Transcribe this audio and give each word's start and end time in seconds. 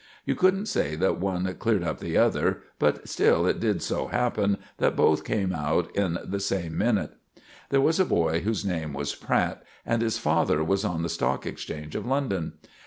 You 0.25 0.33
couldn't 0.33 0.65
say 0.65 0.95
that 0.95 1.19
one 1.19 1.45
cleared 1.59 1.83
up 1.83 1.99
the 1.99 2.17
other, 2.17 2.63
but 2.79 3.07
still, 3.07 3.45
it 3.45 3.59
did 3.59 3.83
so 3.83 4.07
happen 4.07 4.57
that 4.79 4.95
both 4.95 5.23
came 5.23 5.53
out 5.53 5.95
in 5.95 6.17
the 6.25 6.39
same 6.39 6.75
minute. 6.75 7.13
There 7.69 7.81
was 7.81 7.99
a 7.99 8.05
boy 8.05 8.39
whose 8.39 8.65
name 8.65 8.93
was 8.93 9.13
Pratt, 9.13 9.61
and 9.85 10.01
his 10.01 10.17
father 10.17 10.63
was 10.63 10.83
on 10.83 11.03
the 11.03 11.07
Stock 11.09 11.45
Exchange 11.45 11.93
of 11.95 12.07
London. 12.07 12.53